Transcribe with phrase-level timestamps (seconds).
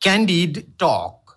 [0.00, 1.36] Candid Talk.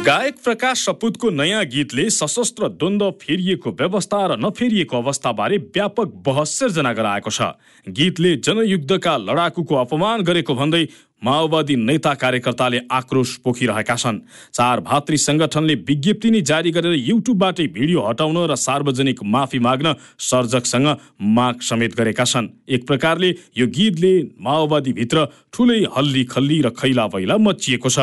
[0.00, 6.92] गायक प्रकाश सपुतको नयाँ गीतले सशस्त्र द्वन्द्व फेरिएको व्यवस्था र नफेरिएको अवस्थाबारे व्यापक बहस सिर्जना
[6.92, 7.40] गराएको छ।
[7.86, 10.84] गीतले जनयुद्धका लडाकुको अपमान गरेको भन्दै
[11.22, 14.18] माओवादी नेता कार्यकर्ताले आक्रोश पोखिरहेका छन्।
[14.54, 20.88] चार भातृ संगठनले विज्ञप्ति नै जारी गरेर युट्युबबाटै भिडियो हटाउन र सार्वजनिक माफी माग्न सर्जकसँग
[21.20, 27.36] माग समेत गरेका छन्। एक प्रकारले यो गीतले माओवादीभित्र ठुलै हल्ली खल्ली र खैला बैला
[27.38, 27.98] मचिएको छ।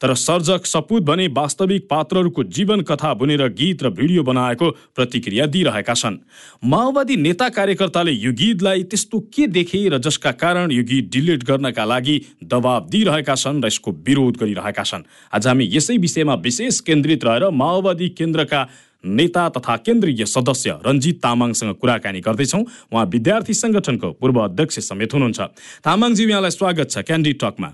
[0.00, 5.94] तर सर्जक सपुत भने वास्तविक पात्रहरूको जीवन कथा बुनेर गीत र भिडियो बनाएको प्रतिक्रिया दिइरहेका
[5.94, 6.16] छन्।
[6.64, 11.84] माओवादी नेता कार्यकर्ताले यो गीतलाई त्यस्तो के देखे र जसका कारण यो गीत डिलिट गर्नका
[11.84, 12.16] लागि
[12.54, 15.02] दबाब दिइरहेका छन् र यसको विरोध गरिरहेका छन्।
[15.34, 18.60] आज हामी यसै विषयमा विशेष केन्द्रित रहेर माओवादी केन्द्रका
[19.04, 25.40] नेता तथा केन्द्रीय सदस्य रञ्जित तामाङसँग कुराकानी गर्दैछौँ। उहाँ विद्यार्थी सङ्गठनको पूर्व अध्यक्ष समेत हुनुहुन्छ।
[25.84, 27.68] तामाङजी यहाँलाई स्वागत छ क्यान्डी टकमा।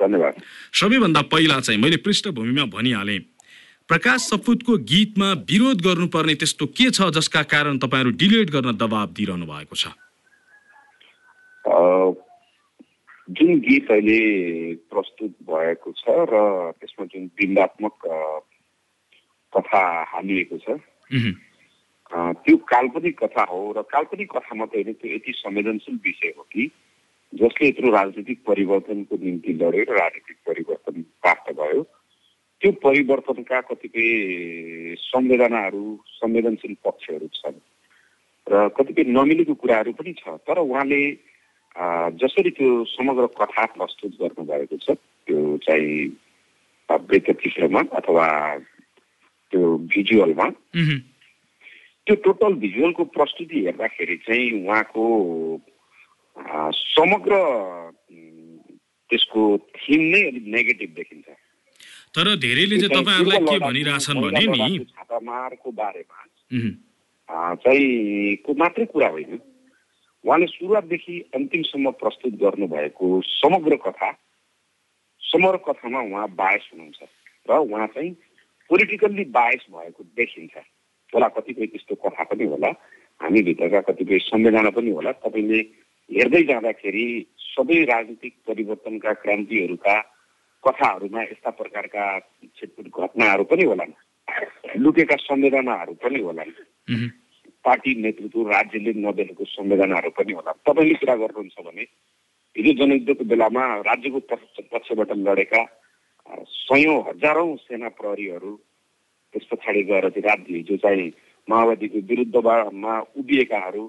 [0.00, 0.34] धन्यवाद।
[0.74, 3.18] सबैभन्दा पहिला चाहिँ मैले पृष्ठभूमिमा भनिहालेँ
[3.88, 9.46] प्रकाश सपुतको गीतमा विरोध गर्नुपर्ने त्यस्तो के छ जसका कारण तपाईँहरू डिलिट गर्न दबाब दिइरहनु
[9.46, 9.94] भएको छ?
[13.28, 14.20] जुन गीत अहिले
[14.74, 16.40] प्रस्तुत भएको छ र
[16.80, 17.94] त्यसमा जुन बिम्बात्मक
[19.52, 20.80] कथा हालिएको छ
[22.12, 26.70] त्यो काल्पनिक कथा हो र काल्पनिक कथा मात्रै होइन त्यो यति संवेदनशील विषय हो कि
[27.32, 31.82] जसले यत्रो राजनीतिक परिवर्तनको निम्ति लड्यो र राजनीतिक परिवर्तन प्राप्त भयो।
[32.60, 34.08] त्यो परिवर्तनका कतिपय
[34.98, 37.60] संवेदनाहरू संवेदनशील पक्षहरू छन्
[38.46, 41.02] र कतिपय नमिलेको कुराहरू पनि छ तर उहाँले
[41.78, 44.90] जसरी त्यो समग्र कथा प्रस्तुत गर्नुभएको छ
[45.26, 45.92] त्यो चाहिँ
[46.88, 48.26] वृत्तचित्रमा अथवा
[49.52, 55.04] त्यो भिजुअलमा त्यो टोटल भिजुअलको प्रस्तुति हेर्दाखेरि चाहिँ उहाँको
[56.74, 57.34] समग्र
[59.10, 59.42] त्यसको
[59.76, 61.28] थिम नै अलिक नेगेटिभ देखिन्छ।
[62.14, 64.84] तर धेरैले चाहिँ तपाईँहरूलाई के भनिरहेछन् भने नि?
[64.84, 66.18] छापामारको बारेमा।
[67.62, 69.40] चाहिँ को मात्रै कुरा होइन।
[70.24, 74.10] उहाँले सुरुवातदेखि अन्तिमसम्म प्रस्तुत गर्नुभएको समग्र कथा
[75.22, 77.02] समग्र कथामा उहाँ बायस हुनुहुन्छ
[77.50, 78.10] र उहाँ चाहिँ
[78.70, 80.56] पोलिटिकल्ली बायस भएको देखिन्छ।
[81.14, 82.68] होला कतिपय त्यस्तो कथा पनि होला
[83.20, 85.60] हामीभित्रका कतिपय संवेदना पनि होला। तपाईँले
[86.10, 87.06] हेर्दै जाँदाखेरि
[87.38, 89.94] सबै राजनीतिक परिवर्तनका क्रान्तिहरूका
[90.64, 92.04] कथाहरूमा यस्ता प्रकारका
[92.58, 93.92] छिटपुट घटनाहरू पनि होलान्
[94.76, 96.52] लुकेका संवेदनाहरू पनि होलान्।
[97.64, 101.84] पार्टी नेतृत्व राज्यले नदेखेको संवेदनाहरू पनि होला। तपाईँले कुरा गर्नुहुन्छ भने
[102.56, 104.20] हिजो जनयुद्धको बेलामा राज्यको
[104.72, 105.62] पक्षबाट लडेका
[106.48, 108.50] सयौँ हजारौँ सेना प्रहरीहरू
[109.34, 111.10] त्यस पछाडि गएर चाहिँ राज्य हिजो चाहिँ
[111.48, 113.84] माओवादीको विरुद्धमा उभिएकाहरू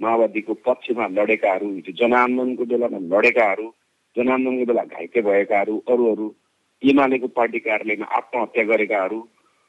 [0.00, 3.66] माओवादीको पक्षमा लडेकाहरू हिजो जनआन्दोलनको बेलामा लडेकाहरू
[4.16, 6.26] जनआन्दोलनको बेला घाइते भएकाहरू अरू अरू
[6.82, 9.18] एमालेको पार्टी कार्यालयमा आत्महत्या गरेकाहरू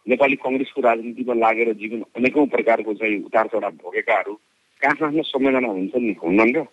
[0.08, 4.34] नेपाली कङ्ग्रेसको राजनीतिमा लागेर जीवन अनेकौँ प्रकारको चाहिँ उतार चढाव भोगेकाहरू
[4.82, 6.64] कहाँ कहाँ संवेदना हुन्छन् नि हुन्नन् र?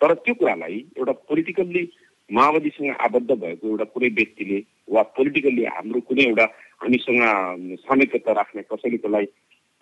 [0.00, 1.82] तर त्यो कुरालाई एउटा पोलिटिकल्ली
[2.30, 4.58] माओवादीसँग आबद्ध भएको एउटा कुनै व्यक्तिले
[4.92, 6.44] वा पोलिटिकल्ली हाम्रो कुनै एउटा
[6.84, 7.20] हामीसँग
[7.80, 8.98] सामिप्यता राख्ने कसैले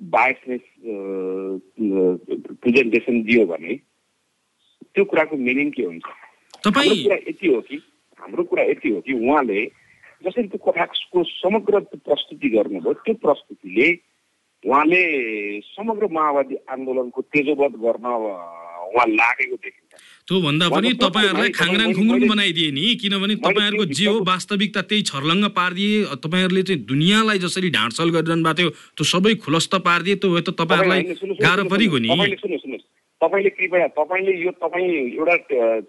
[0.00, 0.64] बायसनेस
[2.62, 3.74] प्रेजेन्टेसन दियो भने
[4.94, 6.04] त्यो कुराको मिनिङ के हुन्छ?
[6.66, 7.76] हाम्रो कुरा यति हो कि
[8.20, 9.60] हाम्रो कुरा यति हो कि उहाँले
[10.24, 13.88] जसरी त्यो कथाको समग्र प्रस्तुति गर्नुभयो त्यो प्रस्तुतिले
[14.64, 15.02] उहाँले
[15.60, 18.06] समग्र माओवादी आन्दोलनको तेजोवध गर्न
[18.84, 19.92] उहाँ लागेको देखिन्छ।
[20.28, 25.44] त्यो भन्दा पनि तपाईँहरूलाई खाङराङ खुङ्रुङ बनाइदिए नि किनभने तपाईँहरूको जे हो वास्तविकता त्यही छर्लङ्ग
[25.52, 30.56] पारिदिए तपाईँहरूले चाहिँ दुनियाँलाई जसरी ढाँडछल गरिरहनु भएको थियो त्यो सबै खुलस्त पारिदिए त्यो त
[30.56, 31.02] तपाईँहरूलाई
[31.44, 32.08] गाह्रो परिगयो नि।
[33.20, 34.88] तपाईँले कृपया तपाईँले यो तपाईँ
[35.20, 35.36] एउटा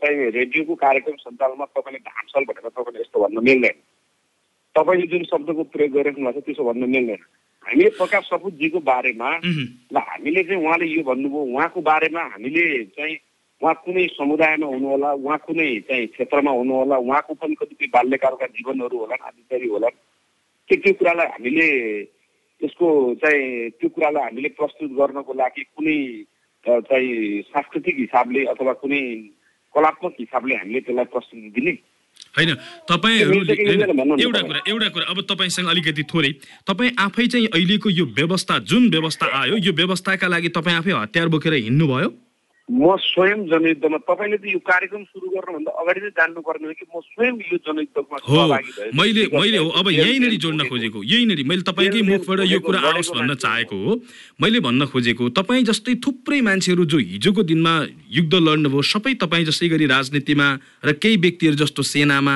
[0.03, 3.75] चाहिँ रेडियोको कार्यक्रम सञ्चालनमा तपाईँले ढाँडछल भनेर तपाईँले यस्तो भन्न मिल्दैन।
[4.75, 7.21] तपाईँले जुन शब्दको प्रयोग गरिराख्नु भएको छ त्यसो भन्नु मिल्दैन
[7.65, 9.29] हामीले प्रकाश सपुतजीको बारेमा
[9.89, 13.15] ल हामीले चाहिँ उहाँले यो भन्नुभयो उहाँको बारेमा हामीले चाहिँ
[13.61, 19.15] उहाँ कुनै समुदायमा हुनुहोला उहाँ कुनै चाहिँ क्षेत्रमा हुनुहोला उहाँको पनि कतिपय बाल्यकालका जीवनहरू होला
[19.21, 19.89] आदिचारी होला
[20.69, 21.69] के त्यो कुरालाई हामीले
[22.61, 25.97] त्यसको चाहिँ त्यो कुरालाई हामीले प्रस्तुत गर्नको लागि कुनै
[26.65, 29.01] चाहिँ सांस्कृतिक हिसाबले अथवा कुनै
[29.75, 31.73] कलात्मक हिसाबले हामीले त्यसलाई प्रस्तुति दिने
[32.37, 32.53] होइन
[32.89, 33.53] तपाईँहरूले
[34.23, 36.31] एउटा कुरा एउटा कुरा अब तपाईँसँग अलिकति थोरै
[36.67, 41.27] तपाईँ आफै चाहिँ अहिलेको यो व्यवस्था जुन व्यवस्था आयो यो व्यवस्थाका लागि तपाईँ आफै हतियार
[41.27, 42.24] बोकेर हिँड्नुभयो?
[42.65, 46.97] म स्वयं जनयुद्धमा तपाईँले त यो कार्यक्रम सुरु गर्नुभन्दा अगाडि नै जान्नुपर्ने हो कि म
[46.97, 48.17] स्वयं यो जनयुद्धमा
[48.89, 53.35] मैले मैले हो। अब यहीँनिर जोड्न खोजेको। यहीँनिर। मैले तपाईँकै मुखबाट यो कुरा आओस् भन्न
[53.37, 54.01] चाहेको हो।
[54.41, 57.73] मैले भन्न खोजेको तपाईँ जस्तै थुप्रै मान्छेहरू जो हिजोको दिनमा
[58.09, 60.47] युद्ध लड्नुभयो सबै तपाईँ जस्तै गरी राजनीतिमा
[60.85, 62.35] र केही व्यक्तिहरू जस्तो सेनामा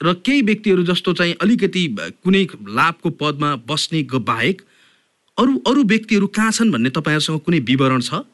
[0.00, 1.84] र केही व्यक्तिहरू जस्तो चाहिँ अलिकति
[2.20, 4.60] कुनै लाभको पदमा बस्ने बाहेक
[5.38, 8.28] अरू अरू व्यक्तिहरू कहाँ छन् भन्ने तपाईँहरूसँग कुनै विवरण छ?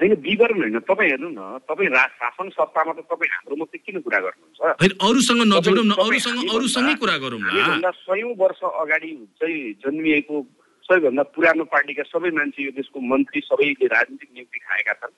[0.00, 4.18] होइन विवरण होइन तपाईँ हेर्नु न तपाईँ शासन सत्तामा त तपाईँ हाम्रो मात्रै किन कुरा
[4.26, 4.60] गर्नुहुन्छ?
[5.06, 10.36] अरूसँग नजोडौँ न अरूसँग अरूसँगै कुरा गरौँ न सयौँ वर्ष अगाडि चाहिँ जन्मिएको
[10.84, 15.14] सबैभन्दा पुरानो पार्टीका सबै मान्छे यो देशको मन्त्री सबैले राजनीतिक नियुक्ति खाएका छन्।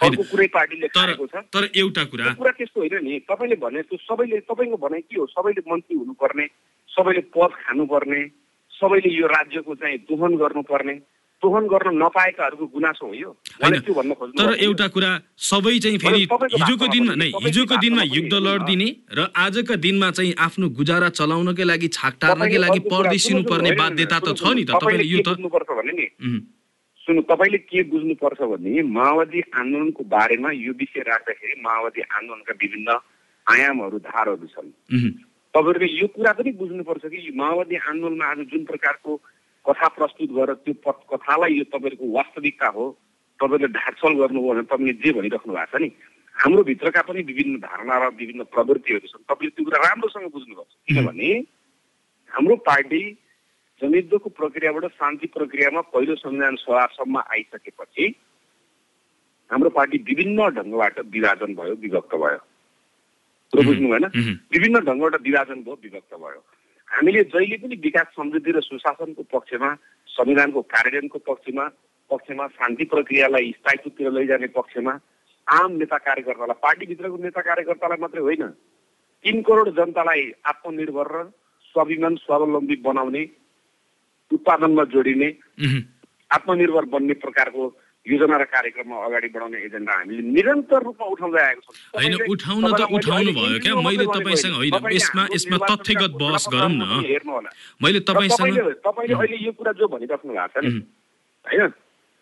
[0.00, 3.96] अर्को कुरै पार्टीले खाएको छ। तर एउटा कुरा कुरा त्यस्तो होइन नि तपाईँले भने जस्तो
[4.04, 5.26] सबैले तपाईँको भनाइ के हो?
[5.30, 6.46] सबैले मन्त्री हुनुपर्ने
[6.90, 8.20] सबैले पद खानुपर्ने
[8.74, 10.94] सबैले यो राज्यको चाहिँ दोहन गर्नुपर्ने
[11.44, 13.30] दोहन गर्न नपाएकाहरूको गुनासो हो यो।
[14.40, 15.10] तर एउटा कुरा
[15.50, 16.22] सबै चाहिँ फेरि
[16.56, 21.88] हिजोको दिनमा नै हिजोको दिनमा युद्ध लडिदिने र आजका दिनमा चाहिँ आफ्नो गुजारा चलाउनकै लागि
[21.92, 25.28] छाक टार्नकै लागि परदेशिनु पर्ने बाध्यता त छ नि त तपाईँले यो त
[25.74, 26.06] भने नि?
[27.04, 32.88] सुन्नु तपाईँले के बुझ्नुपर्छ भने माओवादी आन्दोलनको बारेमा यो विषय राख्दाखेरि माओवादी आन्दोलनका विभिन्न
[33.46, 34.70] आयामहरू धारहरू छन्।
[35.54, 39.12] तपाईँहरूले यो कुरा पनि बुझ्नुपर्छ कि माओवादी आन्दोलनमा आज जुन प्रकारको
[39.66, 42.84] कथा प्रस्तुत गरेर त्यो कथालाई यो तपाईँको वास्तविकता हो
[43.40, 45.88] तपाईँले ढाकछल गर्नुभयो भने तपाईँले जे भनिराख्नु भएको छ नि
[46.36, 51.30] हाम्रो भित्रका पनि विभिन्न धारणा र विभिन्न प्रवृत्तिहरू छन् तपाईँले त्यो कुरा राम्रोसँग बुझ्नुपर्छ किनभने
[52.32, 53.02] हाम्रो पार्टी
[53.82, 58.06] जनयुद्धको प्रक्रियाबाट शान्ति प्रक्रियामा पहिलो संविधान सभासम्म आइसकेपछि
[59.50, 62.40] हाम्रो पार्टी विभिन्न ढङ्गबाट विभाजन भयो विभक्त भयो।
[63.52, 64.06] बुझ्नु भएन
[64.52, 66.40] विभिन्न ढङ्गबाट विभाजन भयो विभक्त भयो।
[66.94, 69.70] हामीले जहिले पनि विकास समृद्धि र सुशासनको पक्षमा
[70.08, 71.64] संविधानको कार्यान्वयनको पक्षमा
[72.10, 74.92] पक्षमा शान्ति प्रक्रियालाई स्थायित्वतिर लैजाने पक्षमा
[75.46, 78.46] आम नेता कार्यकर्तालाई पार्टीभित्रको नेता कार्यकर्तालाई मात्रै होइन
[79.24, 81.24] तिन करोड जनतालाई आत्मनिर्भर र
[81.74, 83.22] स्वाभिमान स्वावलम्बी बनाउने
[84.30, 85.28] उत्पादनमा जोडिने
[86.30, 87.68] आत्मनिर्भर बन्ने प्रकारको
[88.06, 92.80] योजना र कार्यक्रममा अगाडि बढाउने एजेन्डा हामीले निरन्तर रूपमा उठाउँदै आएको छौँ। होइन उठाउन त
[92.92, 97.48] उठाउनु भयो क्या। मैले तपाईँसँग होइन यसमा यसमा तथ्यगत बहस गरौँ न।
[97.80, 100.84] मैले तपाईँसँग तपाईँले अहिले यो कुरा जो भनिराख्नु भएको छ नि
[101.46, 101.72] होइन?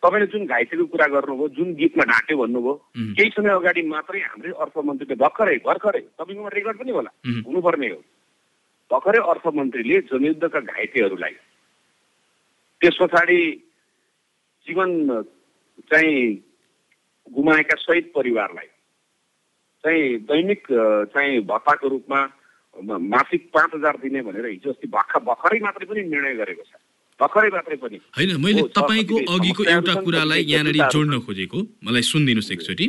[0.03, 2.75] तपाईँले जुन घाइतेको कुरा गर्नुभयो जुन गीतमा ढाँट्यो भन्नुभयो
[3.19, 7.11] केही समय अगाडि मात्रै हाम्रै अर्थमन्त्रीले भर्खरै भर्खरै तपाईँकोमा रेकर्ड पनि होला।
[7.47, 8.01] हुनुपर्ने हो।
[8.91, 11.35] भर्खरै अर्थमन्त्रीले जनयुद्धका घाइतेहरूलाई
[12.81, 13.41] त्यस पछाडि
[14.67, 14.91] जीवन
[15.81, 16.15] चाहिँ
[17.33, 18.69] गुमाएका शहीद परिवारलाई।
[19.85, 20.63] चाहिँ दैनिक
[21.15, 22.21] चाहिँ भत्ताको रूपमा
[22.83, 26.73] मासिक पाँच हजार दिने भनेर हिजो अस्ति भर्खर भर्खरै मात्रै पनि निर्णय गरेको छ।
[27.21, 32.87] भर्खरै मात्रै पनि। होइन मैले तपाईँको अघिको एउटा कुरालाई यहाँनिर जोड्न खोजेको। मलाई सुनिदिनुहोस् एकचोटि।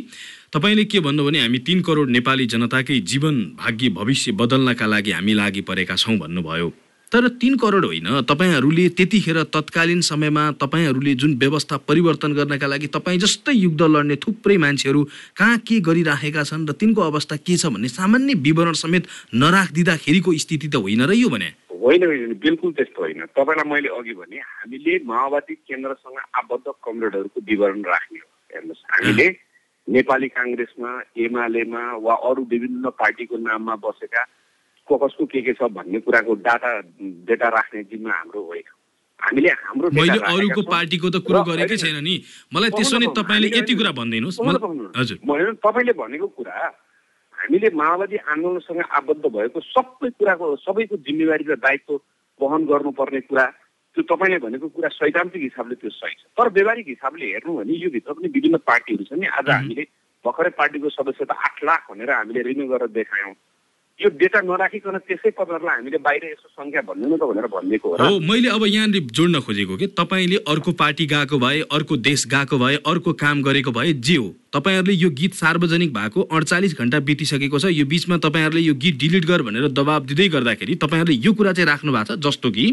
[0.54, 5.34] तपाईँले के भन्नु भने हामी तिन करोड नेपाली जनताकै जीवन भाग्य भविष्य बदल्नका लागि हामी
[5.34, 6.68] लागि परेका छौँ भन्नुभयो।
[7.14, 13.20] तर तिन करोड होइन। तपाईँहरूले त्यतिखेर तत्कालीन समयमा तपाईँहरूले जुन व्यवस्था परिवर्तन गर्नका लागि तपाईँ
[13.20, 15.04] जस्तै युद्ध लड्ने थुप्रै मान्छेहरू
[15.38, 20.68] कहाँ के गरिराखेका छन् र तिनको अवस्था के छ भन्ने सामान्य विवरण समेत नराखिदिँदाखेरिको स्थिति
[20.68, 24.94] त होइन र यो भने। होइन होइन बिल्कुल त्यस्तो होइन। तपाईँलाई मैले अघि भने हामीले
[25.06, 29.28] माओवादी केन्द्रसँग आबद्ध कमरेडहरूको विवरण राख्ने हो। हेर्नुहोस् हामीले
[29.88, 34.22] नेपाली काङ्ग्रेसमा एमालेमा वा अरू विभिन्न पार्टीको नाममा बसेका
[34.88, 36.70] कसको के के छ भन्ने कुराको डाटा
[37.28, 38.68] डेटा राख्ने जिम्मा हाम्रो होइन।
[39.20, 42.16] हामीले हाम्रो मैले अरूको पार्टीको त कुरो गरेकै छैन नि।
[42.52, 44.40] मलाई त्यसो नै तपाईँले यति कुरा भनिदिनुहोस्।
[45.00, 45.18] हजुर।
[45.64, 46.56] तपाईँले भनेको कुरा
[47.34, 51.94] हामीले माओवादी आन्दोलनसँग आबद्ध भएको सबै कुराको सबैको जिम्मेवारी र दायित्व
[52.40, 53.46] वहन गर्नुपर्ने कुरा
[53.96, 57.90] त्यो तपाईँले भनेको कुरा सैद्धान्तिक हिसाबले त्यो सही छ। तर व्यवहारिक हिसाबले हेर्नु भने यो
[57.96, 59.84] भित्र पनि विभिन्न पार्टीहरू छन् नि। आज हामीले
[60.26, 63.34] भर्खरै पार्टीको सदस्यता आठ लाख भनेर हामीले रिन्यू गरेर देखायौँ।
[64.04, 68.20] यो डेटा नराखिकन त्यसै पत्रलाई हामीले बाहिर यसो सङ्ख्या भन्नु न त भनेर भनिदिएको हो
[68.22, 72.76] मैले अब यहाँनिर जोड्न खोजेको कि तपाईँले अर्को पार्टी गएको भए अर्को देश गएको भए
[72.86, 77.72] अर्को काम गरेको भए जे हो तपाईँहरूले यो गीत सार्वजनिक भएको अडचालिस घन्टा बितिसकेको छ
[77.72, 81.68] यो बिचमा तपाईँहरूले यो गीत डिलिट गर भनेर दबाब दिँदै गर्दाखेरि तपाईँहरूले यो कुरा चाहिँ
[81.68, 82.70] राख्नु भएको छ जस्तो कि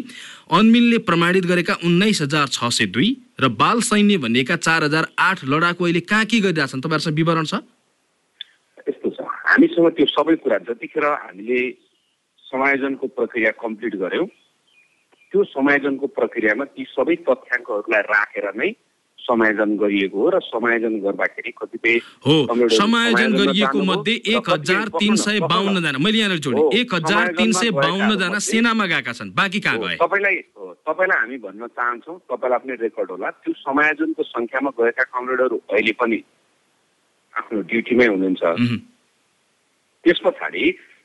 [0.53, 3.11] अनमिलले प्रमाणित गरेका उन्नाइस हजार छ सय दुई
[3.41, 7.63] र बाल सैन्य भनिएका चार हजार आठ लडाकु अहिले कहाँ के गरिरहेछन् तपाईँहरूसँग विवरण छ?
[9.61, 11.61] हामीसँग त्यो सबै कुरा जतिखेर हामीले
[12.45, 14.27] समायोजनको प्रक्रिया कम्प्लिट गऱ्यौँ
[15.33, 18.71] त्यो समायोजनको प्रक्रियामा ती सबै तथ्याङ्कहरूलाई राखेर नै
[19.19, 22.37] समायोजन गरिएको हो र समायोजन गर्दाखेरि कतिपय हो
[22.73, 27.71] समायोजन गरिएको मध्ये एक हजार तिन सय बाहन्नजना मैले यहाँनिर जोडेँ एक हजार तिन सय
[27.77, 29.97] बाहन्नजना सेनामा गएका छन् बाँकी कहाँ गए?
[30.01, 30.37] तपाईँलाई
[30.89, 36.19] तपाईँलाई हामी भन्न चाहन्छौँ तपाईँलाई पनि रेकर्ड होला त्यो समायोजनको सङ्ख्यामा गएका कमरेडहरू अहिले पनि
[37.35, 38.43] आफ्नो ड्युटीमै हुनुहुन्छ।
[40.05, 40.65] त्यस पछाडि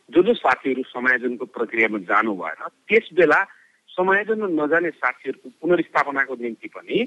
[0.09, 3.39] जो जो साथीहरू समायोजनको प्रक्रियामा जानु भएन त्यस बेला
[3.89, 6.97] समायोजनमा नजाने साथीहरूको पुनर्स्थापनाको निम्ति पनि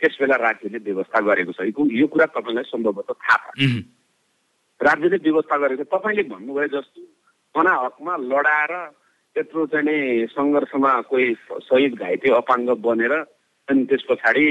[0.00, 1.60] त्यस बेला राज्यले व्यवस्था गरेको छ।
[1.92, 3.82] यो कुरा तपाईँलाई सम्भवतः थाहा छ।
[4.80, 7.00] राज्यले व्यवस्था गरेको तपाईँले भन्नुभयो जस्तो
[7.54, 8.72] हकमा लडाएर
[9.36, 13.12] त्यत्रो चाहिँ नि सङ्घर्षमा कोही शहीद घाइते अपाङ्ग बनेर
[13.68, 14.44] अनि त्यस पछाडि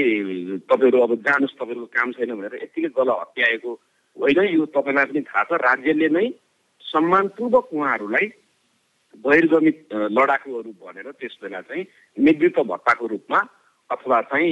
[0.68, 3.70] तपाईँहरू अब जानुहोस् तपाईँहरूको काम छैन भनेर यत्तिकै गल हत्याएको
[4.16, 6.26] होइन। यो तपाईँलाई पनि थाहा छ। राज्यले नै
[6.84, 8.26] सम्मानपूर्वक उहाँहरूलाई
[9.24, 11.84] बहिर्गमित लडाकुहरू भनेर त्यस बेला चाहिँ
[12.16, 13.40] निवृत्त भत्ताको रूपमा
[13.90, 14.50] अथवा चाहिँ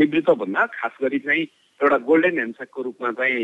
[0.00, 1.46] निवृत्त भन्दा खास गरी चाहिँ
[1.80, 3.40] एउटा गोल्डन ह्यान्डसेकको रूपमा चाहिँ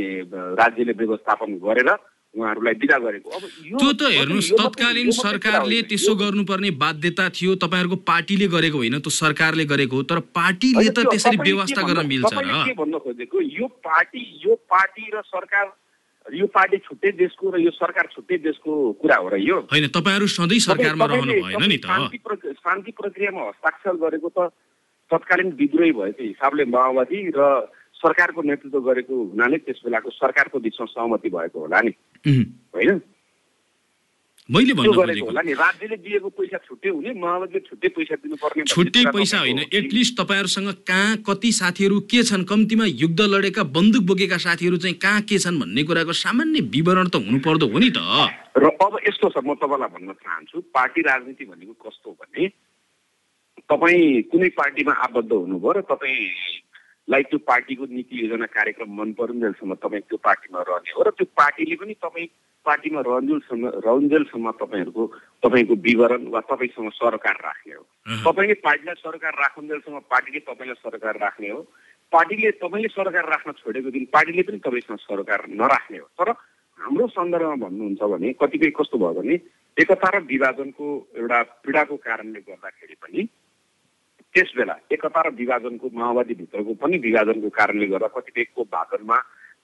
[0.61, 1.90] राज्यले व्यवस्थापन गरेर
[2.35, 3.45] उहाँहरूलाई विदा गरेको। अब
[3.80, 9.64] त्यो त हेर्नुहोस् तत्कालीन सरकारले त्यसो गर्नुपर्ने बाध्यता थियो तपाईँहरूको पार्टीले गरेको होइन त्यो सरकारले
[9.64, 13.40] गरेको हो तर पार्टीले त त्यसरी व्यवस्था गर्न मिल्छ के भन्न खोजेको?
[13.40, 15.66] यो पार्टी यो पार्टी र सरकार
[16.35, 20.26] यो पार्टी छुट्टै देशको र यो सरकार छुट्टै देशको कुरा हो र यो। होइन तपाईँहरू
[20.26, 24.50] सधैँ सरकारमा रहनु भएन नि त। शान्ति प्रक्रियामा हस्ताक्षर गरेको त
[25.11, 31.28] तत्कालीन विद्रोही भएको हिसाबले माओवादी र सरकारको नेतृत्व गरेको हुनाले त्यस बेलाको सरकारको बिचमा सहमति
[31.30, 31.92] भएको होला नि।
[32.75, 33.00] होइन?
[34.49, 39.59] मैले होला नि। राज्यले दिएको पैसा छुट्टै हुने माओवादीले छुट्टै पैसा दिनुपर्ने छुट्टै पैसा होइन।
[39.75, 45.23] एटलिस्ट तपाईँहरूसँग कहाँ कति साथीहरू के छन् कम्तीमा युद्ध लडेका बन्दुक बोकेका साथीहरू चाहिँ कहाँ
[45.26, 47.99] के छन् भन्ने कुराको सामान्य विवरण त हुनु पर्दो हो नि त।
[48.57, 52.47] र अब यस्तो छ म तपाईँलाई भन्न चाहन्छु पार्टी राजनीति भनेको कस्तो भने
[53.67, 60.07] तपाईँ कुनै पार्टीमा आबद्ध हुनुभयो र तपाईँलाई त्यो पार्टीको नीति योजना कार्यक्रम मन परुन्जेलसम्म तपाईँ
[60.07, 62.29] त्यो पार्टीमा रहने हो र त्यो पार्टीले पनि तपाईँ
[62.66, 65.04] पार्टीमा रहन्जेलसम्म रहन्जेलसम्म तपाईँहरूको
[65.42, 67.82] तपाईँको विवरण वा तपाईँसँग सरकार राख्ने हो।
[68.26, 71.61] तपाईँले पार्टीलाई सरकार राखुन्जेलसम्म पार्टीले तपाईँलाई सरकार राख्ने हो।
[72.12, 76.30] पार्टीले तपाईँले सरकार राख्न छोडेको दिन पार्टीले पनि तपाईँसँग सरकार नराख्ने हो। तर
[76.78, 79.35] हाम्रो सन्दर्भमा भन्नुहुन्छ भने कतिपय कस्तो भयो भने
[79.76, 83.23] एकता र विभाजनको एउटा पीडाको कारणले गर्दाखेरि पनि
[84.35, 88.62] त्यस बेला एकता र विभाजनको माओवादीभित्रको पनि विभाजनको कारणले गर्दा कतिपयको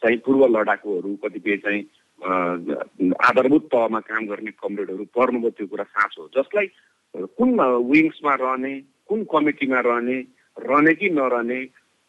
[0.02, 1.82] चाहिँ पूर्व लडाकुहरू कतिपय चाहिँ
[2.22, 6.66] आधारभूत तहमा काम गर्ने कमरेडहरू पर्नुभयो त्यो कुरा साँचो हो। जसलाई
[7.38, 7.60] कुन
[7.90, 8.72] विङ्समा रहने
[9.08, 10.18] कुन कमिटीमा रहने
[10.56, 11.58] रहने कि नरहने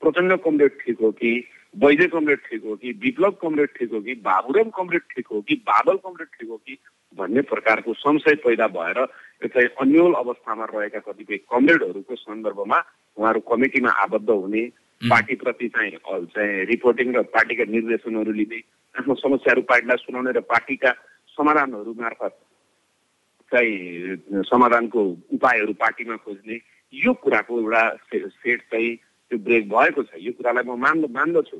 [0.02, 1.32] प्रचण्ड कमरेड ठिक हो कि
[1.76, 5.56] वैद्य कमरेड ठिक हो कि विप्लव कमरेड ठिक हो कि बाबुराम कमरेड ठिक हो कि
[5.68, 6.78] बादल कमरेड ठिक हो कि
[7.18, 9.06] भन्ने प्रकारको संशय पैदा भएर
[9.48, 12.80] चाहिँ अन्यल अवस्थामा रहेका कतिपय कमरेडहरूको सन्दर्भमा
[13.18, 14.64] उहाँहरू कमिटीमा आबद्ध हुने
[15.02, 18.62] पार्टीप्रति चाहिँ चाहिँ रिपोर्टिङ र पार्टीका निर्देशनहरू लिने
[18.98, 20.92] आफ्नो समस्याहरू पार्टीलाई सुनाउने र पार्टीका
[21.38, 22.34] समाधानहरू मार्फत
[23.52, 25.02] चाहिँ समाधानको
[25.34, 26.58] उपायहरू पार्टीमा खोज्ने
[26.94, 27.84] यो कुराको एउटा
[28.14, 31.58] सेट चाहिँ त्यो ब्रेक भएको छ। यो कुरालाई म मान्द मान्दछु।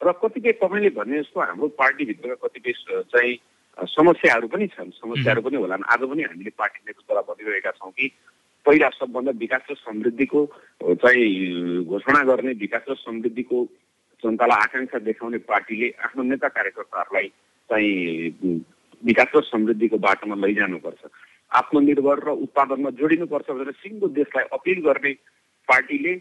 [0.00, 2.72] र कतिपय तपाईँले भने जस्तो हाम्रो पार्टीभित्रका कतिपय
[3.12, 3.32] चाहिँ
[3.88, 8.06] समस्याहरू पनि छन्। समस्याहरू पनि होलान्। आज पनि हामीले पार्टी नेतृत्वलाई भनिरहेका छौँ कि
[8.66, 10.40] पहिला सबभन्दा विकास र समृद्धिको
[11.00, 13.58] चाहिँ घोषणा गर्ने विकास र समृद्धिको
[14.24, 17.28] जनतालाई आकाङ्क्षा देखाउने पार्टीले आफ्नो नेता कार्यकर्ताहरूलाई
[17.70, 18.60] चाहिँ
[19.02, 21.02] विकास र समृद्धिको बाटोमा लैजानुपर्छ।
[21.52, 25.12] आत्मनिर्भर र उत्पादनमा जोडिनुपर्छ भनेर सिङ्गो देशलाई अपिल गर्ने
[25.68, 26.12] पार्टीले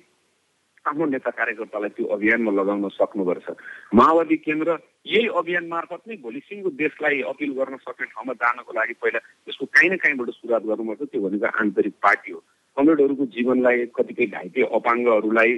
[0.86, 3.48] आफ्नो नेता कार्यकर्तालाई त्यो अभियानमा लगाउन सक्नुपर्छ।
[3.96, 8.94] माओवादी केन्द्र यही अभियान मार्फत नै भोलि सिङ्गो देशलाई अपिल गर्न सक्ने ठाउँमा जानको लागि
[9.00, 12.40] पहिला त्यसको काहीँ न काहीँबाट सुरुवात गर्नुपर्छ। त्यो भनेको आन्तरिक पार्टी हो।
[12.78, 15.52] कमरेडहरूको जीवनलाई कतिपय घाइते अपाङ्गहरूलाई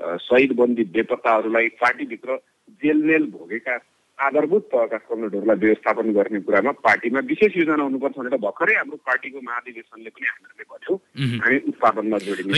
[0.00, 2.36] शहीदबन्दी बेपत्ताहरूलाई पार्टीभित्र
[2.82, 3.74] जेलमेल भोगेका
[4.18, 10.10] आधारभूत तहका कमरेडहरूलाई व्यवस्थापन गर्ने कुरामा पार्टीमा विशेष योजना हुनुपर्छ भनेर भर्खरै हाम्रो पार्टीको महाधिवेशनले
[10.10, 10.98] पनि हामीहरूले भन्यौँ।
[11.38, 12.50] हामी उत्पादनमा जोडिने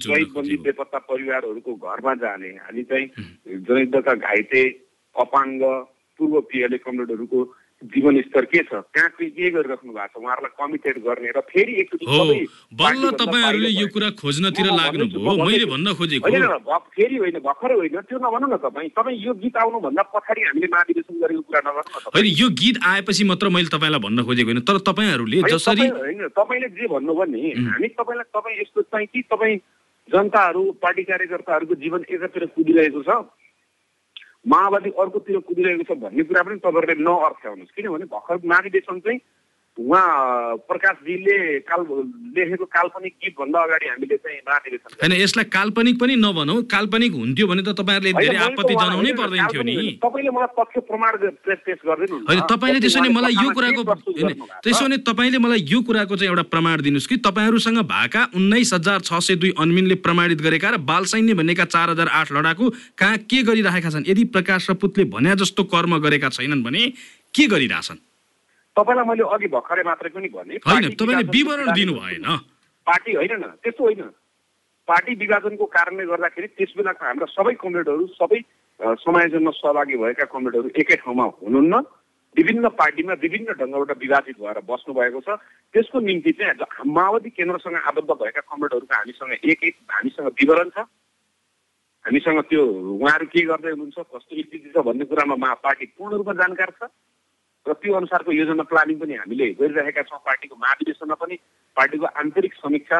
[0.00, 3.06] शहीदबन्दी बेपत्ता परिवारहरूको घरमा जाने। हामी चाहिँ
[3.68, 4.62] जनयुद्धका घाइते
[5.16, 5.60] अपाङ्ग
[6.18, 7.38] पूर्व पिएलए कमरेडहरूको
[7.82, 8.72] जीवनस्तर के छ?
[8.94, 11.74] कहाँ के गरिराख्नु भएको छ। उहाँहरूलाई कमिटेड गर्ने र फेरि
[12.72, 16.26] बल्ल तपाईँहरूले यो कुरा खोज्नतिर लाग्नुभयो। मैले भन्न खोजेको
[16.92, 21.14] फेरि होइन भर्खरै होइन त्यो नभन्नु न तपाईँ तपाईँ यो गीत आउनुभन्दा पछाडि हामीले महाधिवेशन
[21.20, 25.42] गरेको कुरा नगर्नु होइन यो गीत आएपछि मात्र मैले तपाईँलाई भन्न खोजेको होइन तर तपाईँहरूले
[25.50, 29.56] जसरी होइन तपाईँले जे भन्नुभयो नि हामी तपाईँलाई तपाईँ यस्तो चाहिँ कि तपाईँ
[30.08, 33.10] जनताहरू पार्टी कार्यकर्ताहरूको जीवन एकातिर कुदिरहेको छ।
[34.44, 39.18] माओवादी अर्कोतिर कुदिरहेको छ भन्ने कुरा पनि तपाईँहरूले नअर्थ्याउनुहोस् किनभने भर्खर महाधिवेशन चाहिँ
[39.72, 41.80] उहाँ प्रकाशजीले काल
[42.36, 47.62] लेखेको काल्पनिक गीतभन्दा अगाडि हामीले चाहिँ महाधिवेशन होइन यसलाई काल्पनिक पनि नभनौ। काल्पनिक हुन्थ्यो भने
[47.62, 49.74] त तपाईँहरूले धेरै आपत्ति जनाउनै पर्दैन थियो नि।
[50.04, 51.12] तपाईँले मलाई तथ्य प्रमाण
[51.48, 53.82] पेश गरिदिनु होइन तपाईँले त्यसो भने मलाई यो कुराको
[54.60, 59.00] त्यसो भने तपाईँले मलाई यो कुराको चाहिँ एउटा प्रमाण दिनुहोस् कि तपाईँहरूसँग भएका उन्नाइस हजार
[59.00, 63.24] छ सय दुई अन्मिनले प्रमाणित गरेका र बाल सैन्य भन्नेका चार हजार आठ लडाकु कहाँ
[63.24, 64.04] के गरिरहेका छन्?
[64.04, 66.88] यदि प्रकाश रपुतले भन्या जस्तो कर्म गरेका छैनन् भने
[67.34, 68.11] के गरिरहेछन्
[68.76, 72.26] तपाईँलाई मैले अघि भर्खरै मात्रै पनि भने तपाईँले विवरण दिनु भएन।
[72.86, 74.02] पार्टी होइन न त्यस्तो होइन।
[74.88, 78.40] पार्टी विभाजनको कारणले गर्दाखेरि त्यस बेलाको हाम्रा सबै कमरेडहरू सबै
[78.98, 81.74] समायोजनमा सहभागी भएका कमरेडहरू एकै ठाउँमा हुनुहुन्न।
[82.36, 85.36] विभिन्न पार्टीमा विभिन्न ढङ्गबाट विभाजित भएर बस्नु भएको छ।
[85.74, 90.88] त्यसको निम्ति चाहिँ माओवादी केन्द्रसँग आबद्ध भएका कमरेडहरूको हामीसँग एक एक हामीसँग विवरण छ।
[92.04, 92.62] हामीसँग त्यो
[92.98, 96.90] उहाँहरू के गर्दै हुनुहुन्छ कस्तो स्थिति छ भन्ने कुरामा पार्टी पूर्ण रूपमा जानकार छ।
[97.66, 101.36] र त्यो अनुसारको योजना प्लानिङ पनि हामीले गरिरहेका छौँ। पार्टीको महाधिवेशनमा पनि
[101.76, 102.98] पार्टीको आन्तरिक समीक्षा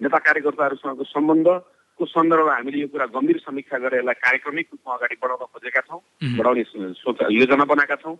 [0.00, 5.48] नेता कार्यकर्ताहरूसँगको सम्बन्धको सन्दर्भमा हामीले यो कुरा गम्भीर समीक्षा गरेर यसलाई कार्यक्रमिक रूपमा अगाडि बढाउन
[5.48, 6.00] खोजेका छौँ
[6.36, 6.64] बढाउने
[7.00, 8.16] सोच योजना बनाएका छौँ।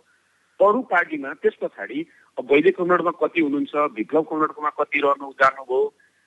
[0.59, 1.99] अरू पार्टीमा त्यस पछाडि
[2.37, 5.79] वैदिक कमरेडमा कति हुनुहुन्छ विप्लव कमरेडकोमा कति रहनु जानुभयो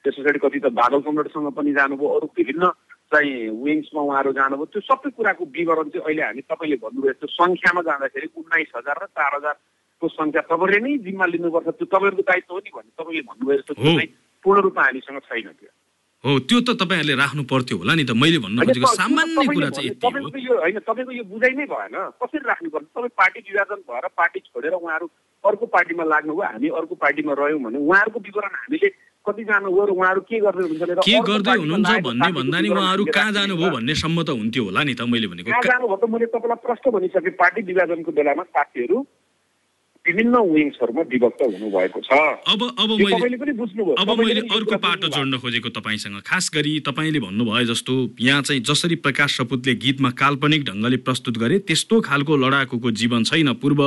[0.04, 2.70] त्यस पछाडि कति त बादल कमरेडसँग पनि जानुभयो अरू विभिन्न
[3.12, 3.34] चाहिँ
[3.64, 8.28] विङ्समा उहाँहरू जानुभयो। त्यो सबै कुराको विवरण चाहिँ अहिले हामी तपाईँले भन्नुभयो त्यो सङ्ख्यामा जाँदाखेरि
[8.34, 12.70] उन्नाइस हजार र चार हजारको सङ्ख्या तपाईँले नै जिम्मा लिनुपर्छ। त्यो तपाईँहरूको दायित्व हो नि
[12.76, 13.74] भन्ने तपाईँले भन्नुभयो जस्तो
[14.44, 15.70] पूर्ण रूपमा हामीसँग छैन त्यो।
[16.24, 19.90] हो त्यो त तपाईँहरूले राख्नु पर्थ्यो होला नि त। मैले भन्नु खोजेको सामान्य कुरा चाहिँ
[20.02, 22.86] तपाईँको यो होइन तपाईँको यो बुझाइ नै भएन। कसरी राख्नुपर्छ?
[22.90, 25.06] तपाईँ पार्टी विभाजन भएर पार्टी छोडेर उहाँहरू
[25.46, 28.88] अर्को पार्टीमा लाग्नुभयो। हामी अर्को पार्टीमा रह्यौँ भने उहाँहरूको विवरण हामीले
[29.26, 34.22] उहाँहरू के गर्दै हुनुहुन्छ के गर्दै हुनुहुन्छ भन्ने भन्दा नि उहाँहरू कहाँ जानुभयो भन्ने सम्म
[34.22, 37.62] त हुन्थ्यो होला नि त मैले भनेको कहाँ जानुभयो त मैले तपाईँलाई प्रश्न भनिसकेँ पार्टी
[37.62, 38.96] विभाजनको बेलामा साथीहरू।
[40.06, 42.10] विभिन्न विङ्सहरूमा विभक्त हुनुभएको छ।
[42.46, 47.20] अब अब मैले पनि बुझ्नुभयो। अब मैले अर्को पाटो जोड्न खोजेको तपाईँसँग। खास गरी तपाईँले
[47.20, 52.90] भन्नुभयो जस्तो यहाँ चाहिँ जसरी प्रकाश सपुतले गीतमा काल्पनिक ढङ्गले प्रस्तुत गरे त्यस्तो खालको लडाकुको
[52.92, 53.80] जीवन छैन। पूर्व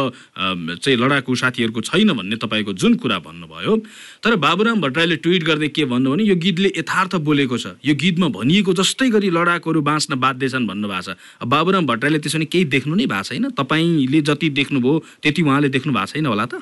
[0.75, 3.75] चाहिँ लडाकु साथीहरूको छैन भन्ने तपाईँको जुन कुरा भन्नुभयो।
[4.23, 8.27] तर बाबुराम भट्टराईले ट्विट गर्दै के भन्नु भने यो गीतले यथार्थ बोलेको छ। यो गीतमा
[8.35, 12.95] भनिएको जस्तै गरी लडाकुहरू बाँच्न बाध्य छन् भन्नुभएको छ। बाबुराम भट्टराईले त्यसो भने केही देख्नु
[12.95, 16.61] नै भएको छैन। तपाईँले जति देख्नुभयो त्यति उहाँले देख्नु भएको छैन होला त?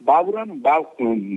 [0.00, 0.50] बाबुराम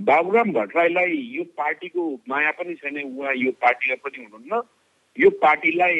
[0.10, 4.62] बाबुराम भट्टराईलाई यो पार्टीको माया पनि छैन उहाँ यो पार्टीमा पनि हुनुहुन्न।
[5.18, 5.96] यो पार्टीलाई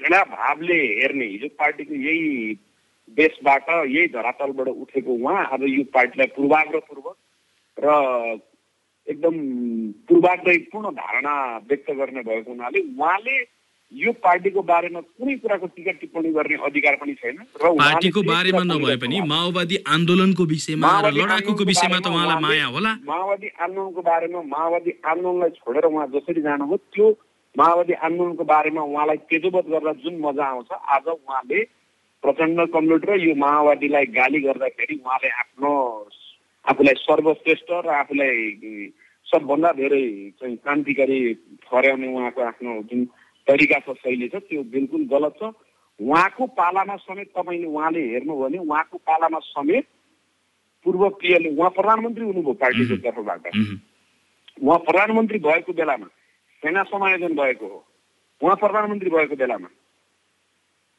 [0.00, 2.54] घृणा भावले हेर्ने हिजो पार्टीको यही
[3.16, 7.16] देशबाट यही धरातलबाट उठेको उहाँ आज यो पार्टीलाई पूर्वाग्रहपूर्वक
[7.78, 7.88] र
[9.06, 9.36] एकदम
[10.08, 11.34] पूर्वाग्रहीपूर्ण धारणा
[11.68, 13.36] व्यक्त गर्ने भएको हुनाले उहाँले
[13.92, 18.96] यो पार्टीको बारेमा कुनै कुराको टिका टिप्पणी गर्ने अधिकार पनि छैन र पार्टीको बारेमा नभए
[19.00, 24.92] पनि माओवादी आन्दोलनको विषयमा र लडाकुको विषयमा त उहाँलाई माया होला। माओवादी आन्दोलनको बारेमा माओवादी
[25.08, 27.08] आन्दोलनलाई छोडेर उहाँ जसरी जानुभयो त्यो
[27.54, 31.64] माओवादी आन्दोलनको बारेमा उहाँलाई तेजोवत गर्दा जुन मजा आउँछ आज उहाँले
[32.22, 35.72] प्रचण्ड कमरेड र यो माओवादीलाई गाली गर्दाखेरि उहाँले आफ्नो
[36.64, 38.36] आफूलाई सर्वश्रेष्ठ र आफूलाई
[39.26, 40.04] सबभन्दा धेरै
[40.40, 41.18] चाहिँ क्रान्तिकारी
[41.64, 43.00] ठहर्याउने उहाँको आफ्नो जुन
[43.48, 45.52] तरिका छ शैली छ त्यो बिल्कुल गलत छ।
[46.00, 49.86] उहाँको पालामा समेत तपाईँले उहाँले हेर्नुभयो भने उहाँको पालामा समेत
[50.86, 53.46] पूर्व पिएलए उहाँ प्रधानमन्त्री हुनुभयो पार्टीको तर्फबाट।
[54.62, 56.06] उहाँ प्रधानमन्त्री भएको बेलामा
[56.62, 57.78] सेना समायोजन भएको हो।
[58.40, 59.68] उहाँ प्रधानमन्त्री भएको बेलामा।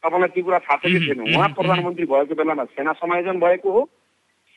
[0.04, 1.22] तपाईँलाई त्यो कुरा थाहा छ कि छैन?
[1.36, 3.82] उहाँ प्रधानमन्त्री भएको बेलामा सेना समायोजन भएको हो।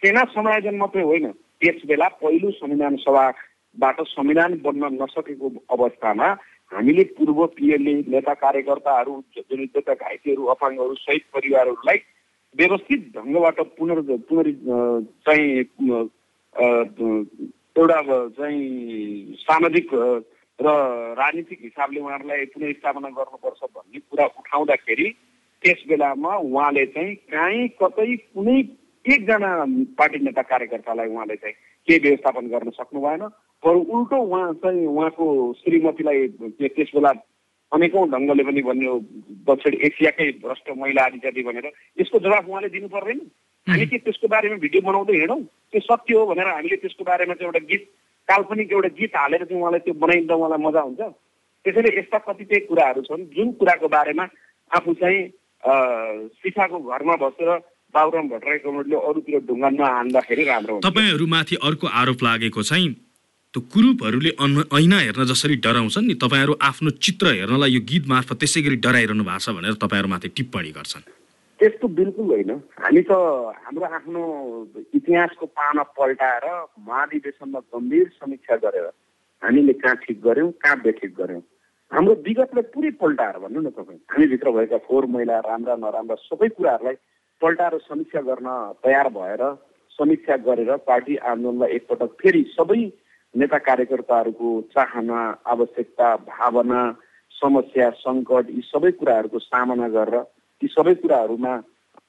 [0.03, 1.31] सेना समायोजन मात्रै होइन
[1.63, 6.29] त्यस बेला पहिलो संविधान सभाबाट संविधान बन्न नसकेको अवस्थामा
[6.73, 11.99] हामीले पूर्व पिएलए नेता कार्यकर्ताहरू जनयुद्धका घाइतेहरू अपाङ्गहरू सहित परिवारहरूलाई
[12.57, 14.51] व्यवस्थित ढङ्गबाट पुनर् पुनर्
[15.23, 15.49] चाहिँ
[17.77, 19.95] एउटा चाहिँ सामाजिक
[20.59, 20.69] र
[21.19, 25.09] राजनीतिक हिसाबले उहाँहरूलाई पुनर्स्थापना गर्नुपर्छ भन्ने कुरा उठाउँदाखेरि
[25.63, 28.59] त्यस बेलामा उहाँले चाहिँ काहीँ कतै कुनै
[29.05, 29.51] एकजना
[29.99, 31.55] पार्टी नेता कार्यकर्तालाई उहाँले चाहिँ
[31.89, 33.23] केही व्यवस्थापन गर्न सक्नु भएन।
[33.63, 35.27] तर उल्टो उहाँ चाहिँ उहाँको
[35.61, 36.27] श्रीमतीलाई
[36.59, 37.13] त्यस बेला
[37.73, 38.93] अनेकौँ ढङ्गले पनि भन्यो
[39.49, 41.67] दक्षिण एसियाकै भ्रष्ट महिला आदिजाति भनेर।
[42.01, 43.21] यसको जवाब उहाँले दिनु पर्दैन।
[43.67, 45.41] हामी के त्यसको बारेमा भिडियो बनाउँदै हिँडौँ?
[45.73, 47.83] त्यो सत्य हो भनेर हामीले त्यसको बारेमा चाहिँ एउटा गीत
[48.29, 51.01] काल्पनिक एउटा गीत हालेर चाहिँ उहाँलाई त्यो बनाइदिँदा उहाँलाई मजा हुन्छ।
[51.65, 54.25] त्यसैले यस्ता कतिपय कुराहरू छन्। जुन कुराको बारेमा
[54.71, 55.21] आफू चाहिँ
[56.43, 57.51] सिसाको घरमा बसेर
[57.95, 62.91] बाबुराम भट्टराई कमरेडले अरूतिर ढुङ्गा नहान्दाखेरि राम्रो हुन्छ। तपाईँहरूमाथि अर्को आरोप लागेको चाहिँ
[63.55, 64.31] त्यो कुरूपहरूले
[64.81, 69.25] ऐना हेर्न जसरी डराउँछन् नि तपाईँहरू आफ्नो चित्र हेर्नलाई यो गीत मार्फत त्यसै गरी डराइरहनु
[69.29, 71.05] भएको छ भनेर तपाईँहरूमाथि टिप्पणी गर्छन्।
[71.61, 72.51] त्यस्तो बिल्कुल होइन।
[72.81, 74.21] हामी त हाम्रो आफ्नो
[74.97, 76.47] इतिहासको पाना पल्टाएर
[76.89, 78.89] महाधिवेशनमा गम्भीर समीक्षा गरेर
[79.43, 81.45] हामीले कहाँ ठिक गऱ्यौँ कहाँ बेठिक गऱ्यौँ।
[81.93, 86.97] हाम्रो विगतलाई पुरै पल्टाएर भन्नु न तपाईँ। हामीभित्र भएका फोहोर मैला राम्रा नराम्रा सबै कुराहरूलाई
[87.43, 88.49] पल्टाएर समीक्षा गर्न
[88.83, 89.43] तयार भएर
[89.99, 92.83] समीक्षा गरेर पार्टी आन्दोलनलाई एकपटक फेरि सबै
[93.35, 96.83] नेता कार्यकर्ताहरूको चाहना आवश्यकता भावना
[97.35, 100.23] समस्या सङ्कट यी सबै कुराहरूको सामना गरेर
[100.63, 101.57] ती सबै कुराहरूमा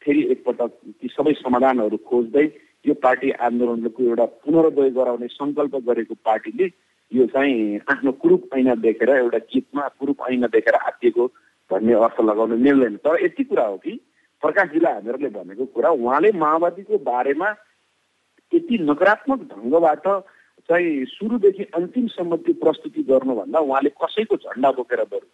[0.02, 2.46] फेरि एकपटक ती सबै समाधानहरू खोज्दै
[2.86, 6.67] यो पार्टी आन्दोलनको एउटा पुनर्दय गराउने सङ्कल्प गरेको पार्टीले
[7.12, 11.28] यो चाहिँ आफ्नो कुरूप ऐना देखेर एउटा गीतमा कुरूप ऐना देखेर आत्तिएको
[11.72, 14.00] भन्ने अर्थ लगाउन मिल्दैन तर यति कुरा हो कि
[14.43, 17.49] प्रकाश जिल्ला हामीहरूले भनेको कुरा उहाँले माओवादीको बारेमा
[18.51, 20.08] यति नकारात्मक ढङ्गबाट
[20.69, 25.27] चाहिँ सुरुदेखि अन्तिमसम्म त्यो प्रस्तुति गर्नुभन्दा उहाँले कसैको झन्डा बोकेर बरु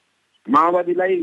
[0.47, 1.17] माओवादीलाई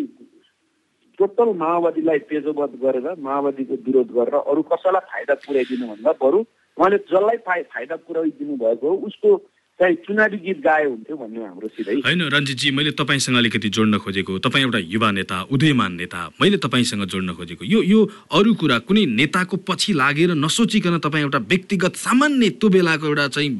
[1.19, 6.41] टोटल माओवादीलाई पेजोबद्ध गरेर माओवादीको विरोध गरेर अरू कसैलाई फाइदा पुर्याइदिनु भन्दा बरु
[6.79, 9.31] उहाँले जसलाई फाइदा पुर्याइदिनु भएको हो उसको
[9.77, 14.39] चाहिँ चुनावी गीत गाए हुन्थ्यो भन्ने हाम्रो सिधै। होइन रञ्जितजी मैले तपाईँसँग अलिकति जोड्न खोजेको
[14.41, 18.01] तपाईँ एउटा युवा नेता उदयमान नेता मैले तपाईँसँग जोड्न खोजेको। यो यो
[18.33, 23.51] अरू कुरा कुनै नेताको पछि लागेर नसोचिकन तपाईँ एउटा व्यक्तिगत सामान्य त्यो बेलाको एउटा चाहिँ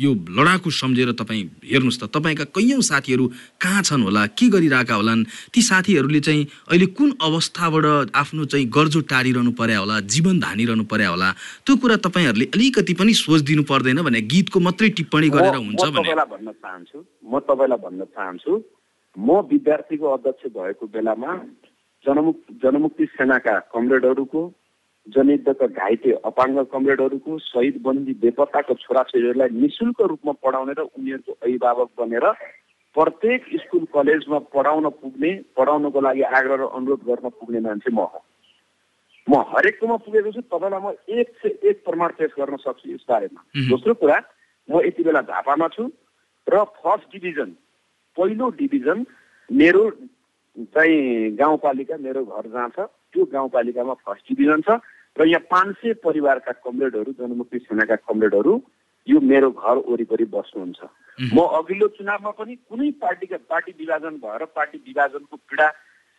[0.00, 3.24] यो लडाकु सम्झेर तपाईँ हेर्नुहोस् त तपाईँका कैयौँ साथीहरू
[3.60, 5.28] कहाँ छन् होला के गरिरहेका होलान्?
[5.52, 11.08] ती साथीहरूले चाहिँ अहिले कुन अवस्थाबाट आफ्नो चाहिँ गर्जो टारिरहनु पर्या होला जीवन धानिरहनु पर्या
[11.12, 11.30] होला?
[11.68, 16.26] त्यो कुरा तपाईँहरूले अलिकति पनि सोच दिनु पर्दैन भने गीतको मात्रै टिप्पणी गरेर हुन्छ तपाईँलाई
[16.26, 18.52] भन्न चाहन्छु म तपाईँलाई भन्न चाहन्छु
[19.16, 21.32] म विद्यार्थीको अध्यक्ष भएको बेलामा
[22.04, 24.42] जनमुक् जनमुक्ति सेनाका कमरेडहरूको
[25.06, 31.90] जनयुद्धका घाइते अपाङ्ग कमरेडहरूको शहीद बन्दी बेपत्ताको छोराछोरीहरूलाई नि शुल्क रूपमा पढाउने र उनीहरूको अभिभावक
[31.98, 32.26] बनेर
[32.96, 38.20] प्रत्येक स्कुल कलेजमा पढाउन पुग्ने पढाउनको लागि आग्रह र अनुरोध गर्न पुग्ने मान्छे म हो।
[39.26, 43.40] म हरेककोमा पुगेको छु तपाईँलाई म एक से एक प्रमाण पेस गर्न सक्छु यस बारेमा।
[43.68, 44.18] दोस्रो कुरा
[44.68, 45.90] म यति बेला झापामा छु
[46.46, 47.50] र फर्स्ट डिभिजन
[48.16, 49.04] पहिलो डिभिजन
[49.50, 49.82] मेरो
[50.56, 54.80] चाहिँ गाउँपालिका मेरो घर जहाँ छ त्यो गाउँपालिकामा फर्स्ट डिभिजन छ
[55.16, 58.60] र यहाँ पाँच सय परिवारका कमरेडहरू जनमुक्ति सेनाका कमरेडहरू
[59.08, 60.80] यो मेरो घर वरिपरि बस्नुहुन्छ।
[61.32, 65.68] म अघिल्लो चुनावमा पनि कुनै पार्टीका पार्टी विभाजन भएर पार्टी विभाजनको पीडा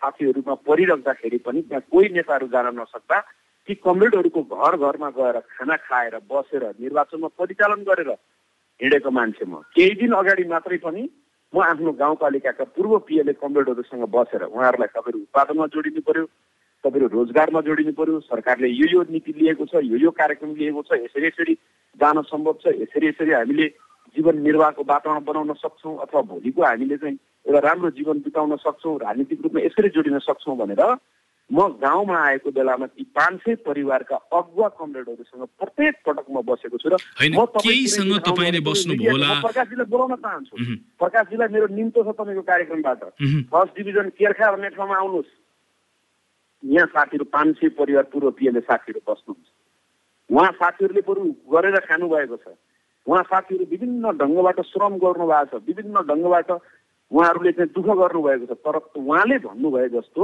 [0.01, 3.19] साथीहरूमा परिरहँदाखेरि पनि त्यहाँ कोही नेताहरू जान नसक्दा
[3.67, 8.11] ती कमरेडहरूको घर घरमा गएर खाना खाएर बसेर निर्वाचनमा परिचालन गरेर
[8.79, 11.03] हिँडेको मान्छे म। केही दिन अगाडि मात्रै पनि
[11.53, 16.25] म आफ्नो गाउँपालिकाका पूर्व पिएलए कमरेडहरूसँग बसेर उहाँहरूलाई तपाईँहरू उत्पादनमा जोडिनु पर्यो
[16.83, 20.99] तपाईँहरू रोजगारमा जोडिनु पर्यो सरकारले यो यो नीति लिएको छ यो यो कार्यक्रम लिएको छ
[21.01, 21.53] यसरी यसरी
[21.99, 23.67] जान सम्भव छ यसरी यसरी हामीले
[24.15, 29.41] जीवन निर्वाहको वातावरण बनाउन सक्छौँ अथवा भोलिको हामीले चाहिँ एउटा राम्रो जीवन बिताउन सक्छौँ राजनीतिक
[29.43, 30.83] रूपमा यसरी जोडिन सक्छौँ भनेर
[31.49, 36.89] म गाउँमा आएको बेलामा ती पाँच सय परिवारका अगुवा कमरेडहरूसँग प्रत्येक पटक म बसेको छु
[36.91, 36.95] र
[37.31, 37.45] म
[38.19, 40.55] तपाईँले प्रकाशजीलाई बोलाउन चाहन्छु।
[40.99, 43.01] प्रकाशजीलाई मेरो निम्तो छ तपाईँको कार्यक्रमबाट।
[43.47, 45.31] फर्स्ट डिभिजन केर्खा भन्ने ठाउँमा आउनुहोस्।
[46.63, 49.47] यहाँ साथीहरू पाँच सय परिवार पूर्व पिएलए साथीहरू बस्नुहुन्छ।
[50.29, 52.59] उहाँ साथीहरूले बरु गरेर खानुभएको छ।
[53.07, 56.51] उहाँ साथीहरू विभिन्न ढङ्गबाट श्रम गर्नुभएको छ। विभिन्न ढङ्गबाट
[57.11, 60.23] उहाँहरूले चाहिँ दुःख गर्नुभएको छ। तर उहाँले भन्नुभयो जस्तो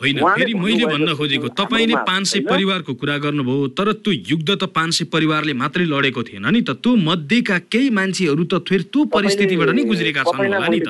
[0.00, 4.68] होइन फेरि मैले भन्न खोजेको तपाईँले पाँच सय परिवारको कुरा गर्नुभयो तर त्यो युद्ध त
[4.76, 9.04] पाँच सय परिवारले मात्रै लडेको थिएन नि त। त्यो मध्येका केही मान्छेहरू त फेरि त्यो
[9.16, 10.88] परिस्थितिबाट नै गुज्रेका छन् होला नि त।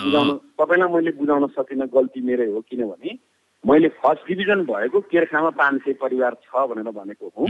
[0.58, 3.10] तपाईँलाई मैले बुझाउन सकिनँ गल्ती मेरै हो किनभने
[3.64, 7.46] मैले फर्स्ट डिभिजन भएको केर्खामा पाँच सय परिवार छ भनेर भनेको हो।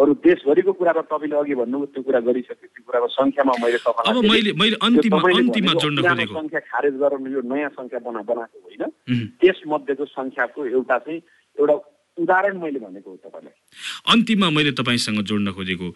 [0.00, 3.78] अरू देशभरिको कुरा त तपाईँले अघि भन्नुभयो त्यो कुरा गरिसके त्यो कुराको सङ्ख्यामा मैले
[6.32, 8.82] सङ्ख्या खारेज गरेर यो नयाँ सङ्ख्या बना बनाएको होइन।
[9.40, 11.20] त्यसमध्येको सङ्ख्याको एउटा चाहिँ
[11.58, 11.74] एउटा
[12.20, 13.54] उदाहरण मैले भनेको हो तपाईँलाई।
[14.12, 15.88] अन्तिममा मैले तपाईँसँग जोड्न खोजेको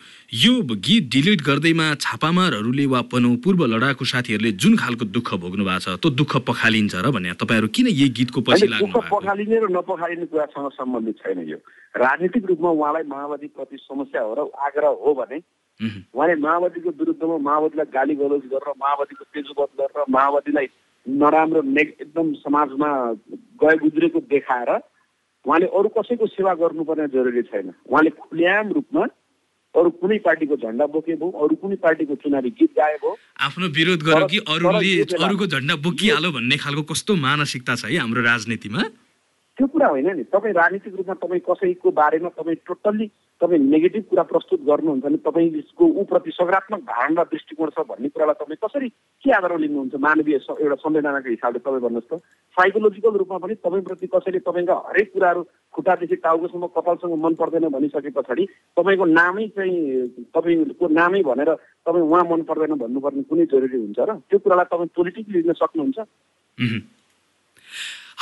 [0.45, 0.53] यो
[0.87, 5.99] गीत डिलिट गर्दैमा छापामारहरूले वा भनौँ पूर्व लडाकु साथीहरूले जुन खालको दुःख भोग्नु भएको छ
[5.99, 10.71] त्यो दुःख पखालिन्छ र भने तपाईँहरू किन यही गीतको पछि लाग्नु पखालिने र नपखालिने कुरासँग
[10.79, 11.59] सम्बन्धित छैन यो।
[11.95, 15.39] राजनीतिक रूपमा उहाँलाई माओवादी प्रति समस्या हो र आग्रह हो भने
[15.81, 20.67] उहाँले माओवादीको विरुद्धमा माओवादीलाई गाली गलोज गरेर माओवादीको तेजुबत गरेर माओवादीलाई
[21.07, 22.91] नराम्रो एकदम समाजमा
[23.63, 24.71] गए गुज्रेको देखाएर
[25.47, 29.05] उहाँले अरू कसैको सेवा गर्नुपर्ने जरुरी छैन। उहाँले खुल्याम रूपमा
[29.75, 34.03] अरू कुनै पार्टीको झन्डा बोके भयो अरू कुनै पार्टीको चुनावी गीत गाए भयो आफ्नो विरोध
[34.09, 38.83] गर्यो कि अरूले अरूको झन्डा बोकिहाल्यो भन्ने खालको कस्तो मानसिकता छ है हाम्रो राजनीतिमा?
[39.59, 43.07] त्यो कुरा होइन नि। तपाईँ राजनीतिक रूपमा तपाईँ कसैको बारेमा तपाईँ टोटल्ली
[43.41, 48.59] तपाईँ नेगेटिभ कुरा प्रस्तुत गर्नुहुन्छ भने तपाईँको ऊप्रति सकारात्मक धारणा दृष्टिकोण छ भन्ने कुरालाई तपाईँ
[48.59, 48.89] कसरी
[49.23, 49.95] के आधारमा लिनुहुन्छ?
[49.95, 52.19] मानवीय एउटा संवेदनाको हिसाबले तपाईँ भन्नुहोस् त।
[52.57, 55.43] साइकोलोजिकल रूपमा पनि तपाईँप्रति कसैले तपाईँका हरेक कुराहरू
[55.75, 61.51] खुट्टादेखि टाउकोसम्म कपालसँग मन पर्दैन भनिसके पछाडि तपाईँको नामै चाहिँ तपाईँको नामै भनेर
[61.87, 64.19] तपाईँ उहाँ मन पर्दैन भन्नुपर्ने कुनै जरुरी हुन्छ र?
[64.31, 65.99] त्यो कुरालाई तपाईँ पोलिटिकली लिन सक्नुहुन्छ?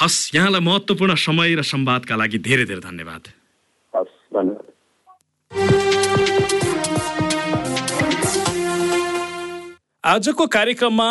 [0.03, 3.23] हस् यहाँलाई महत्त्वपूर्ण समय र संवादका लागि धेरै धेरै धन्यवाद।
[3.95, 4.67] हस् धन्यवाद।
[10.05, 11.09] आजको कार्यक्रममा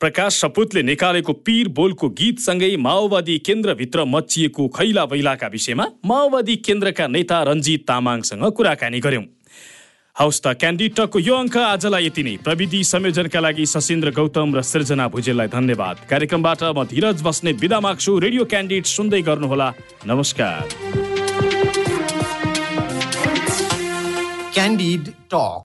[0.00, 7.42] प्रकाश सपुतले निकालेको पीर बोलको गीतसँगै माओवादी केन्द्रभित्र मचिएको खैला बैलाका विषयमा माओवादी केन्द्रका नेता
[7.42, 9.26] रञ्जित तामाङसँग कुराकानी गर्यौं।
[10.14, 15.10] हौस् त क्यान्डिटकको यो अङ्क आजलाई यति नै। प्रविधि संयोजनका लागि सशिन्द्र गौतम र सृजना
[15.10, 19.68] भुजेललाई धन्यवाद। कार्यक्रमबाट म धीरज बस्ने विदा माग्छु। रेडियो क्यान्डिडेट सुन्दै गर्नुहोला।
[20.06, 20.62] नमस्कार।
[24.54, 25.02] Candid
[25.34, 25.62] talk.